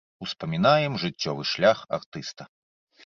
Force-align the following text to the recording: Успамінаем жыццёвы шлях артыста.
Успамінаем 0.25 0.95
жыццёвы 1.03 1.43
шлях 1.53 1.85
артыста. 1.99 2.43